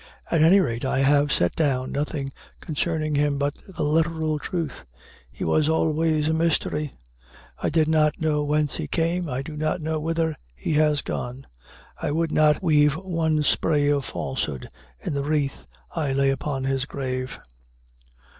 At 0.31 0.41
any 0.41 0.59
rate, 0.59 0.83
I 0.83 1.01
have 1.01 1.31
set 1.31 1.55
down 1.55 1.91
nothing 1.91 2.33
concerning 2.59 3.13
him 3.13 3.37
but 3.37 3.53
the 3.67 3.83
literal 3.83 4.39
truth. 4.39 4.83
He 5.31 5.43
was 5.43 5.69
always 5.69 6.27
a 6.27 6.33
mystery. 6.33 6.91
I 7.61 7.69
did 7.69 7.87
not 7.87 8.19
know 8.19 8.43
whence 8.43 8.77
he 8.77 8.87
came; 8.87 9.29
I 9.29 9.43
do 9.43 9.55
not 9.55 9.79
know 9.79 9.99
whither 9.99 10.35
he 10.55 10.73
has 10.73 11.03
gone. 11.03 11.45
I 12.01 12.09
would 12.09 12.31
not 12.31 12.63
weave 12.63 12.93
one 12.95 13.43
spray 13.43 13.89
of 13.89 14.03
falsehood 14.03 14.69
in 15.01 15.13
the 15.13 15.21
wreath 15.23 15.67
I 15.95 16.13
lay 16.13 16.31
upon 16.31 16.63
his 16.63 16.85
grave. 16.85 17.37